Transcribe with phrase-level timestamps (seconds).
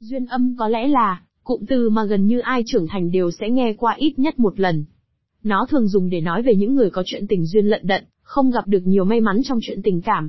[0.00, 3.50] Duyên âm có lẽ là, cụm từ mà gần như ai trưởng thành đều sẽ
[3.50, 4.84] nghe qua ít nhất một lần.
[5.42, 8.50] Nó thường dùng để nói về những người có chuyện tình duyên lận đận, không
[8.50, 10.28] gặp được nhiều may mắn trong chuyện tình cảm.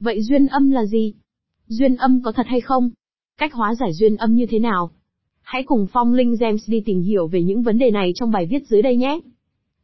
[0.00, 1.14] Vậy duyên âm là gì?
[1.66, 2.90] Duyên âm có thật hay không?
[3.38, 4.90] Cách hóa giải duyên âm như thế nào?
[5.40, 8.46] Hãy cùng Phong Linh James đi tìm hiểu về những vấn đề này trong bài
[8.46, 9.20] viết dưới đây nhé.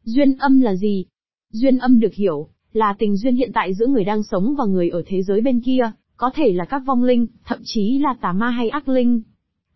[0.03, 1.05] Duyên âm là gì?
[1.51, 4.89] Duyên âm được hiểu, là tình duyên hiện tại giữa người đang sống và người
[4.89, 8.31] ở thế giới bên kia, có thể là các vong linh, thậm chí là tà
[8.31, 9.21] ma hay ác linh.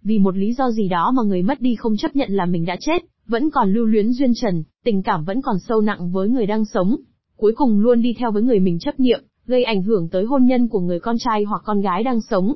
[0.04, 2.66] Vì một lý do gì đó mà người mất đi không chấp nhận là mình
[2.66, 6.30] đã chết, vẫn còn lưu luyến duyên trần, tình cảm vẫn còn sâu nặng với
[6.30, 6.96] người đang sống.
[7.36, 10.46] Cuối cùng luôn đi theo với người mình chấp niệm, gây ảnh hưởng tới hôn
[10.46, 12.56] nhân của người con trai hoặc con gái đang sống.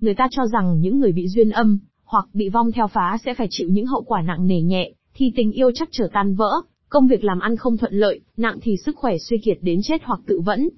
[0.00, 3.34] Người ta cho rằng những người bị duyên âm, hoặc bị vong theo phá sẽ
[3.34, 6.50] phải chịu những hậu quả nặng nề nhẹ, thì tình yêu chắc trở tan vỡ,
[6.88, 10.02] công việc làm ăn không thuận lợi, nặng thì sức khỏe suy kiệt đến chết
[10.04, 10.68] hoặc tự vẫn.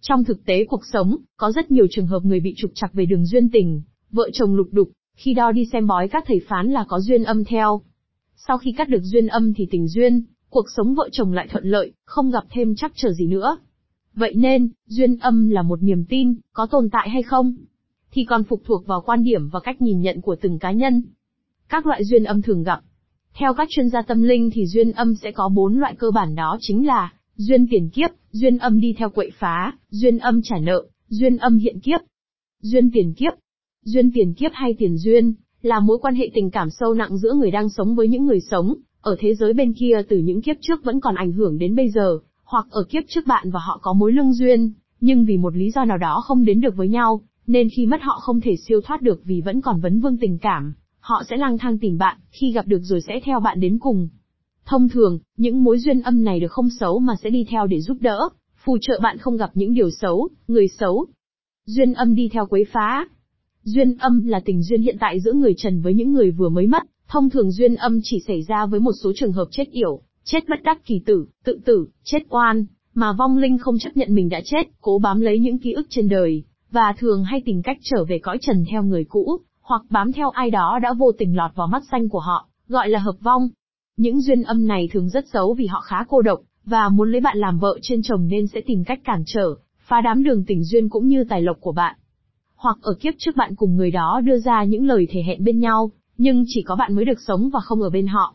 [0.00, 3.06] Trong thực tế cuộc sống, có rất nhiều trường hợp người bị trục trặc về
[3.06, 6.70] đường duyên tình, vợ chồng lục đục, khi đo đi xem bói các thầy phán
[6.70, 7.80] là có duyên âm theo.
[8.36, 11.64] Sau khi cắt được duyên âm thì tình duyên, cuộc sống vợ chồng lại thuận
[11.64, 13.56] lợi, không gặp thêm chắc trở gì nữa.
[14.14, 17.54] Vậy nên, duyên âm là một niềm tin, có tồn tại hay không?
[18.10, 21.02] Thì còn phụ thuộc vào quan điểm và cách nhìn nhận của từng cá nhân.
[21.68, 22.80] Các loại duyên âm thường gặp.
[23.34, 26.34] Theo các chuyên gia tâm linh thì duyên âm sẽ có bốn loại cơ bản
[26.34, 30.58] đó chính là duyên tiền kiếp, duyên âm đi theo quậy phá, duyên âm trả
[30.58, 32.00] nợ, duyên âm hiện kiếp.
[32.62, 33.32] Duyên tiền kiếp.
[33.84, 37.34] Duyên tiền kiếp hay tiền duyên, là mối quan hệ tình cảm sâu nặng giữa
[37.34, 40.56] người đang sống với những người sống, ở thế giới bên kia từ những kiếp
[40.60, 43.78] trước vẫn còn ảnh hưởng đến bây giờ, hoặc ở kiếp trước bạn và họ
[43.82, 46.88] có mối lương duyên, nhưng vì một lý do nào đó không đến được với
[46.88, 50.16] nhau, nên khi mất họ không thể siêu thoát được vì vẫn còn vấn vương
[50.16, 53.60] tình cảm, họ sẽ lang thang tìm bạn, khi gặp được rồi sẽ theo bạn
[53.60, 54.08] đến cùng.
[54.66, 57.80] Thông thường, những mối duyên âm này được không xấu mà sẽ đi theo để
[57.80, 58.28] giúp đỡ,
[58.64, 61.06] phù trợ bạn không gặp những điều xấu, người xấu.
[61.66, 63.08] Duyên âm đi theo quấy phá.
[63.62, 66.66] Duyên âm là tình duyên hiện tại giữa người trần với những người vừa mới
[66.66, 70.00] mất, thông thường duyên âm chỉ xảy ra với một số trường hợp chết yểu,
[70.24, 74.14] chết bất đắc kỳ tử, tự tử, chết oan, mà vong linh không chấp nhận
[74.14, 77.62] mình đã chết, cố bám lấy những ký ức trên đời, và thường hay tìm
[77.62, 81.12] cách trở về cõi trần theo người cũ, hoặc bám theo ai đó đã vô
[81.12, 83.48] tình lọt vào mắt xanh của họ, gọi là hợp vong.
[83.96, 87.20] Những duyên âm này thường rất xấu vì họ khá cô độc, và muốn lấy
[87.20, 90.64] bạn làm vợ trên chồng nên sẽ tìm cách cản trở, phá đám đường tình
[90.64, 91.96] duyên cũng như tài lộc của bạn.
[92.56, 95.60] Hoặc ở kiếp trước bạn cùng người đó đưa ra những lời thể hẹn bên
[95.60, 98.34] nhau, nhưng chỉ có bạn mới được sống và không ở bên họ.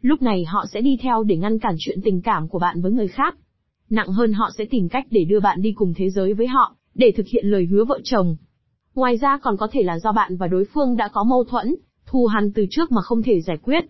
[0.00, 2.92] Lúc này họ sẽ đi theo để ngăn cản chuyện tình cảm của bạn với
[2.92, 3.36] người khác.
[3.90, 6.76] Nặng hơn họ sẽ tìm cách để đưa bạn đi cùng thế giới với họ,
[6.94, 8.36] để thực hiện lời hứa vợ chồng.
[8.94, 11.74] Ngoài ra còn có thể là do bạn và đối phương đã có mâu thuẫn,
[12.06, 13.84] thù hằn từ trước mà không thể giải quyết.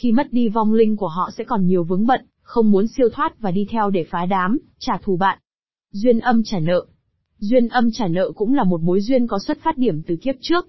[0.00, 3.08] Khi mất đi vong linh của họ sẽ còn nhiều vướng bận, không muốn siêu
[3.12, 5.38] thoát và đi theo để phá đám, trả thù bạn.
[5.92, 6.86] Duyên âm trả nợ.
[7.38, 10.34] Duyên âm trả nợ cũng là một mối duyên có xuất phát điểm từ kiếp
[10.40, 10.68] trước.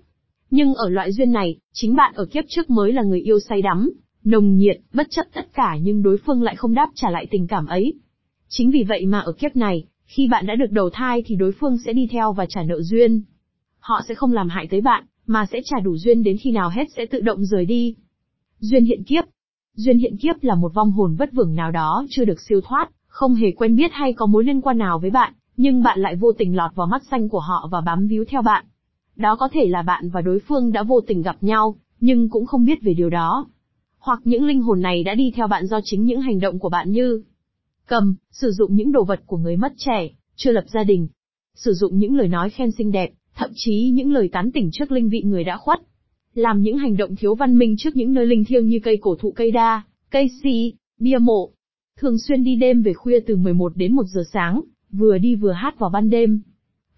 [0.52, 3.62] Nhưng ở loại duyên này, chính bạn ở kiếp trước mới là người yêu say
[3.62, 3.90] đắm,
[4.24, 7.48] nồng nhiệt, bất chấp tất cả nhưng đối phương lại không đáp trả lại tình
[7.48, 7.94] cảm ấy.
[8.48, 11.52] Chính vì vậy mà ở kiếp này, khi bạn đã được đầu thai thì đối
[11.52, 13.22] phương sẽ đi theo và trả nợ duyên.
[13.80, 16.70] Họ sẽ không làm hại tới bạn, mà sẽ trả đủ duyên đến khi nào
[16.70, 17.96] hết sẽ tự động rời đi.
[18.60, 19.24] Duyên hiện kiếp.
[19.76, 22.90] Duyên hiện kiếp là một vong hồn vất vưởng nào đó chưa được siêu thoát,
[23.08, 26.16] không hề quen biết hay có mối liên quan nào với bạn, nhưng bạn lại
[26.16, 28.66] vô tình lọt vào mắt xanh của họ và bám víu theo bạn.
[29.16, 32.46] Đó có thể là bạn và đối phương đã vô tình gặp nhau, nhưng cũng
[32.46, 33.48] không biết về điều đó.
[34.00, 36.70] Hoặc những linh hồn này đã đi theo bạn do chính những hành động của
[36.70, 37.24] bạn như
[37.88, 41.08] cầm, sử dụng những đồ vật của người mất trẻ, chưa lập gia đình,
[41.56, 44.92] sử dụng những lời nói khen xinh đẹp, thậm chí những lời tán tỉnh trước
[44.92, 45.80] linh vị người đã khuất.
[46.34, 49.16] Làm những hành động thiếu văn minh trước những nơi linh thiêng như cây cổ
[49.16, 51.50] thụ cây đa, cây si, bia mộ.
[52.00, 55.52] Thường xuyên đi đêm về khuya từ 11 đến 1 giờ sáng, vừa đi vừa
[55.52, 56.42] hát vào ban đêm.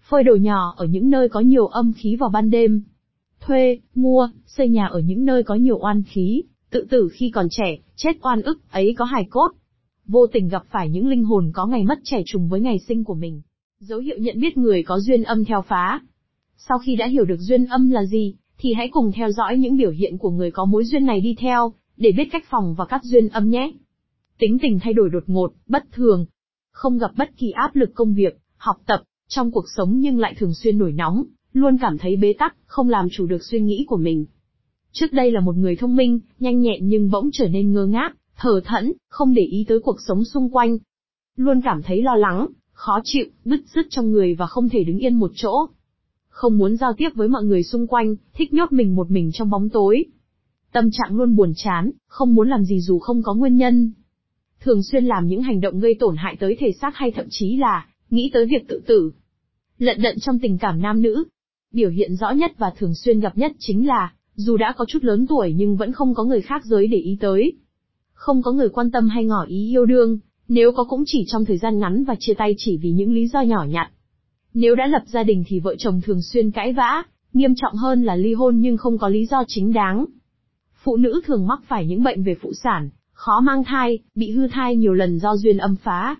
[0.08, 2.82] Phơi đồ nhỏ ở những nơi có nhiều âm khí vào ban đêm.
[3.40, 7.46] Thuê, mua, xây nhà ở những nơi có nhiều oan khí, tự tử khi còn
[7.50, 9.48] trẻ, chết oan ức, ấy có hài cốt.
[10.06, 13.04] Vô tình gặp phải những linh hồn có ngày mất trẻ trùng với ngày sinh
[13.04, 13.42] của mình.
[13.80, 16.00] Dấu hiệu nhận biết người có duyên âm theo phá.
[16.56, 19.76] Sau khi đã hiểu được duyên âm là gì, thì hãy cùng theo dõi những
[19.76, 22.84] biểu hiện của người có mối duyên này đi theo, để biết cách phòng và
[22.84, 23.72] cắt duyên âm nhé.
[24.38, 26.26] Tính tình thay đổi đột ngột, bất thường.
[26.72, 30.34] Không gặp bất kỳ áp lực công việc, học tập, trong cuộc sống nhưng lại
[30.38, 33.84] thường xuyên nổi nóng, luôn cảm thấy bế tắc, không làm chủ được suy nghĩ
[33.88, 34.26] của mình.
[34.92, 38.16] Trước đây là một người thông minh, nhanh nhẹn nhưng bỗng trở nên ngơ ngác,
[38.36, 40.78] thở thẫn, không để ý tới cuộc sống xung quanh.
[41.36, 44.98] Luôn cảm thấy lo lắng, khó chịu, bứt rứt trong người và không thể đứng
[44.98, 45.66] yên một chỗ.
[46.32, 49.50] Không muốn giao tiếp với mọi người xung quanh, thích nhốt mình một mình trong
[49.50, 50.04] bóng tối.
[50.72, 53.92] Tâm trạng luôn buồn chán, không muốn làm gì dù không có nguyên nhân.
[54.60, 57.56] Thường xuyên làm những hành động gây tổn hại tới thể xác hay thậm chí
[57.56, 59.12] là, nghĩ tới việc tự tử.
[59.78, 61.24] Lận đận trong tình cảm nam nữ.
[61.72, 65.04] Biểu hiện rõ nhất và thường xuyên gặp nhất chính là, dù đã có chút
[65.04, 67.52] lớn tuổi nhưng vẫn không có người khác giới để ý tới.
[68.12, 70.18] Không có người quan tâm hay ngỏ ý yêu đương,
[70.48, 73.28] nếu có cũng chỉ trong thời gian ngắn và chia tay chỉ vì những lý
[73.28, 73.90] do nhỏ nhặt.
[74.54, 77.02] Nếu đã lập gia đình thì vợ chồng thường xuyên cãi vã,
[77.32, 80.04] nghiêm trọng hơn là ly hôn nhưng không có lý do chính đáng.
[80.82, 84.48] Phụ nữ thường mắc phải những bệnh về phụ sản, khó mang thai, bị hư
[84.48, 86.16] thai nhiều lần do duyên âm phá.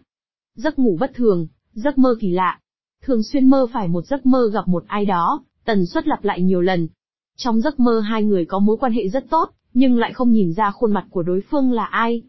[0.55, 2.59] Giấc ngủ bất thường, giấc mơ kỳ lạ.
[3.03, 6.43] Thường xuyên mơ phải một giấc mơ gặp một ai đó, tần suất lặp lại
[6.43, 6.89] nhiều lần.
[7.37, 10.53] Trong giấc mơ hai người có mối quan hệ rất tốt, nhưng lại không nhìn
[10.53, 12.23] ra khuôn mặt của đối phương là ai.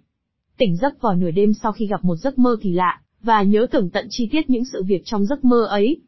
[0.58, 3.68] Tỉnh giấc vào nửa đêm sau khi gặp một giấc mơ kỳ lạ, và nhớ
[3.72, 6.02] tưởng tận chi tiết những sự việc trong giấc mơ ấy.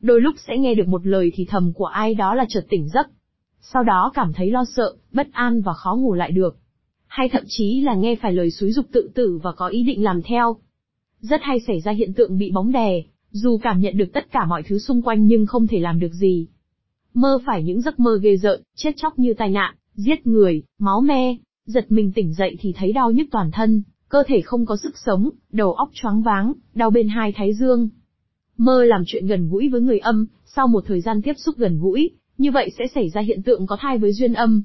[0.00, 2.88] Đôi lúc sẽ nghe được một lời thì thầm của ai đó là chợt tỉnh
[2.88, 3.06] giấc.
[3.60, 6.56] Sau đó cảm thấy lo sợ, bất an và khó ngủ lại được.
[7.06, 10.04] Hay thậm chí là nghe phải lời xúi dục tự tử và có ý định
[10.04, 10.56] làm theo.
[11.20, 14.46] Rất hay xảy ra hiện tượng bị bóng đè, dù cảm nhận được tất cả
[14.46, 16.46] mọi thứ xung quanh nhưng không thể làm được gì.
[17.14, 21.00] Mơ phải những giấc mơ ghê rợn, chết chóc như tai nạn, giết người, máu
[21.00, 21.36] me,
[21.66, 23.82] giật mình tỉnh dậy thì thấy đau nhức toàn thân,
[24.12, 27.88] cơ thể không có sức sống, đầu óc choáng váng, đau bên hai thái dương.
[28.56, 31.78] Mơ làm chuyện gần gũi với người âm, sau một thời gian tiếp xúc gần
[31.80, 34.62] gũi, như vậy sẽ xảy ra hiện tượng có thai với duyên âm.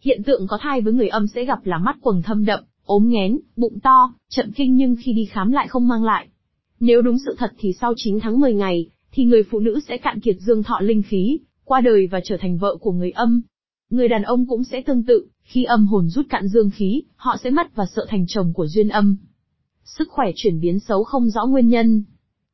[0.00, 3.08] Hiện tượng có thai với người âm sẽ gặp là mắt quầng thâm đậm, ốm
[3.08, 6.28] nghén, bụng to, chậm kinh nhưng khi đi khám lại không mang lại.
[6.80, 9.96] Nếu đúng sự thật thì sau 9 tháng 10 ngày, thì người phụ nữ sẽ
[9.96, 13.42] cạn kiệt dương thọ linh khí, qua đời và trở thành vợ của người âm.
[13.90, 17.36] Người đàn ông cũng sẽ tương tự, khi âm hồn rút cạn dương khí, họ
[17.44, 19.16] sẽ mất và sợ thành chồng của duyên âm.
[19.84, 22.04] Sức khỏe chuyển biến xấu không rõ nguyên nhân.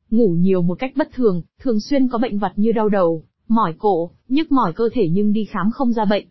[0.09, 3.73] Ngủ nhiều một cách bất thường, thường xuyên có bệnh vật như đau đầu, mỏi
[3.77, 6.27] cổ, nhức mỏi cơ thể nhưng đi khám không ra bệnh.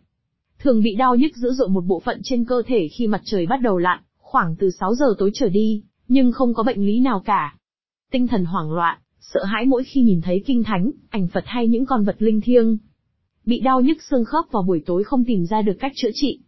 [0.59, 3.45] Thường bị đau nhức dữ dội một bộ phận trên cơ thể khi mặt trời
[3.45, 6.99] bắt đầu lặn, khoảng từ 6 giờ tối trở đi, nhưng không có bệnh lý
[6.99, 7.55] nào cả.
[8.11, 11.67] Tinh thần hoảng loạn, sợ hãi mỗi khi nhìn thấy kinh thánh, ảnh Phật hay
[11.67, 12.77] những con vật linh thiêng.
[13.45, 16.39] Bị đau nhức xương khớp vào buổi tối không tìm ra được cách chữa trị.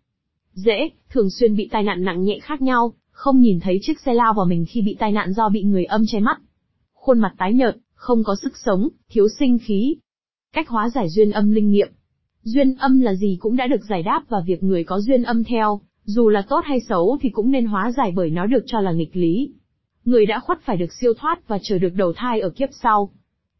[0.54, 4.14] Dễ, thường xuyên bị tai nạn nặng nhẹ khác nhau, không nhìn thấy chiếc xe
[4.14, 6.42] lao vào mình khi bị tai nạn do bị người âm che mắt.
[6.94, 9.96] Khuôn mặt tái nhợt, không có sức sống, thiếu sinh khí.
[10.54, 11.88] Cách hóa giải duyên âm linh nghiệm.
[12.44, 15.44] Duyên âm là gì cũng đã được giải đáp và việc người có duyên âm
[15.44, 18.82] theo, dù là tốt hay xấu thì cũng nên hóa giải bởi nó được cho
[18.82, 19.54] là nghịch lý.
[20.06, 23.10] Người đã khuất phải được siêu thoát và chờ được đầu thai ở kiếp sau.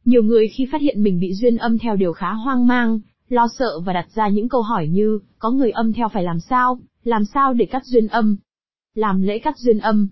[0.06, 3.00] Nhiều người khi phát hiện mình bị duyên âm theo đều khá hoang mang,
[3.32, 6.40] lo sợ và đặt ra những câu hỏi như, có người âm theo phải làm
[6.40, 8.38] sao, làm sao để cắt duyên âm?
[8.96, 10.08] Làm lễ cắt duyên âm.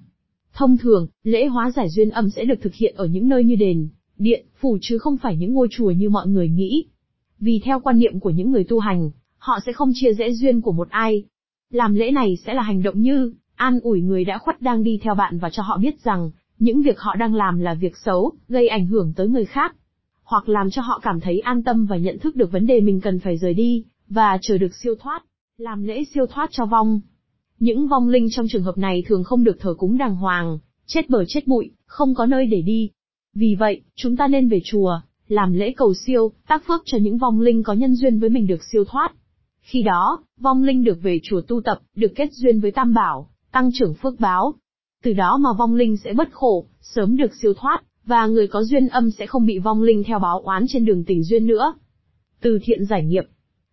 [0.54, 3.56] Thông thường, lễ hóa giải duyên âm sẽ được thực hiện ở những nơi như
[3.56, 6.86] đền, điện, phủ chứ không phải những ngôi chùa như mọi người nghĩ.
[7.40, 10.62] Vì theo quan niệm của những người tu hành, họ sẽ không chia rẽ duyên
[10.62, 11.24] của một ai.
[11.72, 15.00] Làm lễ này sẽ là hành động như, an ủi người đã khuất đang đi
[15.04, 18.32] theo bạn và cho họ biết rằng, những việc họ đang làm là việc xấu,
[18.48, 19.76] gây ảnh hưởng tới người khác.
[20.30, 23.02] Hoặc làm cho họ cảm thấy an tâm và nhận thức được vấn đề mình
[23.02, 25.24] cần phải rời đi, và chờ được siêu thoát.
[25.58, 27.02] Làm lễ siêu thoát cho vong.
[27.60, 31.10] Những vong linh trong trường hợp này thường không được thờ cúng đàng hoàng, chết
[31.10, 32.90] bờ chết bụi, không có nơi để đi.
[33.36, 37.18] Vì vậy, chúng ta nên về chùa, làm lễ cầu siêu, tác phước cho những
[37.18, 39.14] vong linh có nhân duyên với mình được siêu thoát.
[39.62, 43.30] Khi đó, vong linh được về chùa tu tập, được kết duyên với Tam Bảo,
[43.52, 44.54] tăng trưởng phước báo.
[45.04, 48.64] Từ đó mà vong linh sẽ bất khổ, sớm được siêu thoát, và người có
[48.64, 51.74] duyên âm sẽ không bị vong linh theo báo oán trên đường tình duyên nữa.
[52.42, 53.24] Từ thiện giải nghiệp.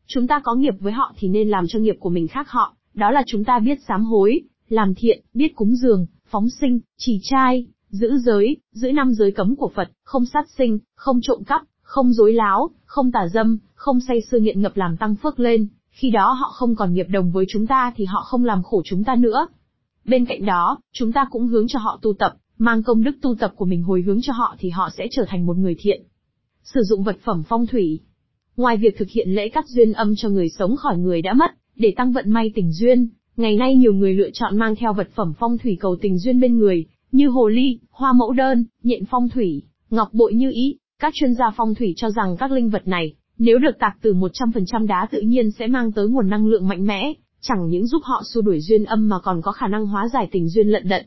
[0.07, 2.77] Chúng ta có nghiệp với họ thì nên làm cho nghiệp của mình khác họ,
[2.95, 7.21] đó là chúng ta biết sám hối, làm thiện, biết cúng dường, phóng sinh, trì
[7.23, 11.63] trai, giữ giới, giữ năm giới cấm của Phật, không sát sinh, không trộm cắp,
[11.83, 15.69] không dối láo, không tà dâm, không say sưa nghiện ngập làm tăng phước lên,
[15.91, 18.83] khi đó họ không còn nghiệp đồng với chúng ta thì họ không làm khổ
[18.85, 19.47] chúng ta nữa.
[20.05, 23.35] Bên cạnh đó, chúng ta cũng hướng cho họ tu tập, mang công đức tu
[23.35, 26.03] tập của mình hồi hướng cho họ thì họ sẽ trở thành một người thiện.
[26.63, 28.01] Sử dụng vật phẩm phong thủy.
[28.57, 31.51] Ngoài việc thực hiện lễ cắt duyên âm cho người sống khỏi người đã mất,
[31.77, 35.09] để tăng vận may tình duyên, ngày nay nhiều người lựa chọn mang theo vật
[35.15, 39.05] phẩm phong thủy cầu tình duyên bên người, như hồ ly, hoa mẫu đơn, nhện
[39.11, 40.79] phong thủy, ngọc bội như ý.
[40.99, 44.15] Các chuyên gia phong thủy cho rằng các linh vật này, nếu được tạc từ
[44.15, 48.03] 100% đá tự nhiên sẽ mang tới nguồn năng lượng mạnh mẽ, chẳng những giúp
[48.05, 50.89] họ xua đuổi duyên âm mà còn có khả năng hóa giải tình duyên lận
[50.89, 51.07] đận.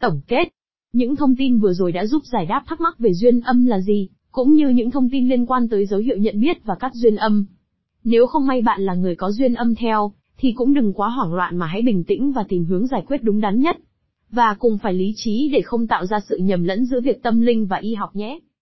[0.00, 0.48] Tổng kết,
[0.92, 3.80] những thông tin vừa rồi đã giúp giải đáp thắc mắc về duyên âm là
[3.80, 6.94] gì, cũng như những thông tin liên quan tới dấu hiệu nhận biết và các
[6.94, 7.46] duyên âm.
[8.04, 11.34] Nếu không may bạn là người có duyên âm theo, thì cũng đừng quá hoảng
[11.34, 13.76] loạn mà hãy bình tĩnh và tìm hướng giải quyết đúng đắn nhất.
[14.30, 17.40] Và cùng phải lý trí để không tạo ra sự nhầm lẫn giữa việc tâm
[17.40, 18.38] linh và y học nhé.